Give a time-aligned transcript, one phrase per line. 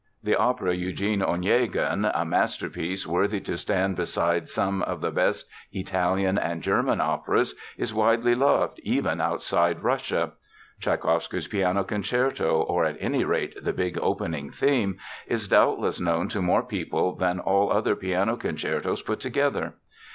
[0.23, 6.39] The opera, Eugene Onegin, a masterpiece worthy to stand beside some of the best Italian
[6.39, 10.31] and German operas, is widely loved even outside Russia.
[10.81, 16.41] Tschaikowsky's Piano Concerto, or, at any rate, the big opening theme, is doubtless known to
[16.41, 19.75] more people than all other piano concertos put together.